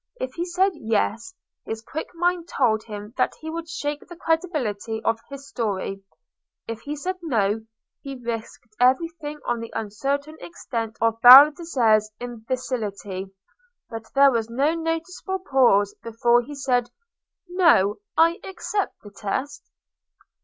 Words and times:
If 0.19 0.33
he 0.33 0.45
said 0.45 0.71
"Yes," 0.73 1.31
his 1.63 1.83
quick 1.83 2.09
mind 2.15 2.47
told 2.49 2.81
him 2.85 3.13
that 3.17 3.35
he 3.39 3.51
would 3.51 3.69
shake 3.69 4.07
the 4.07 4.15
credibility 4.15 4.99
of 5.03 5.19
his 5.29 5.47
story: 5.47 6.01
if 6.67 6.81
he 6.81 6.95
said 6.95 7.17
"No," 7.21 7.63
he 8.01 8.15
risked 8.17 8.75
everything 8.79 9.39
on 9.45 9.59
the 9.59 9.71
uncertain 9.75 10.37
extent 10.39 10.97
of 11.01 11.21
Baldassarre's 11.21 12.09
imbecility. 12.19 13.31
But 13.91 14.11
there 14.15 14.31
was 14.31 14.49
no 14.49 14.73
noticeable 14.73 15.37
pause 15.37 15.93
before 16.01 16.41
he 16.41 16.55
said, 16.55 16.89
"No. 17.47 17.97
I 18.17 18.39
accept 18.43 18.95
the 19.03 19.11
test." 19.11 19.63